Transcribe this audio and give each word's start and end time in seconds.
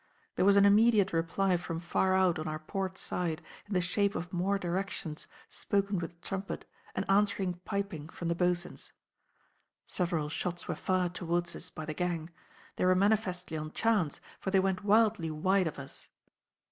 There 0.35 0.45
was 0.45 0.55
an 0.55 0.65
immediate 0.65 1.13
reply 1.13 1.57
from 1.57 1.79
far 1.79 2.15
out 2.15 2.39
on 2.39 2.47
our 2.47 2.57
port 2.57 2.97
side 2.97 3.39
in 3.67 3.75
the 3.75 3.81
shape 3.81 4.15
of 4.15 4.33
more 4.33 4.57
directions 4.57 5.27
spoken 5.47 5.99
with 5.99 6.15
the 6.19 6.27
trumpet 6.27 6.65
and 6.95 7.07
answering 7.07 7.59
piping 7.65 8.09
from 8.09 8.27
the 8.27 8.33
boatswains. 8.33 8.91
Several 9.85 10.27
shots 10.27 10.67
were 10.67 10.73
fired 10.73 11.13
towards 11.13 11.55
us 11.55 11.69
by 11.69 11.85
the 11.85 11.93
gang; 11.93 12.31
they 12.77 12.85
were 12.85 12.95
manifestly 12.95 13.55
on 13.57 13.73
chance, 13.73 14.19
for 14.39 14.49
they 14.49 14.59
went 14.59 14.83
wildly 14.83 15.29
wide 15.29 15.67
of 15.67 15.77
us. 15.77 16.09